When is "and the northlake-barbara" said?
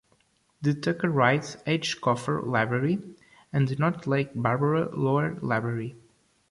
3.53-4.95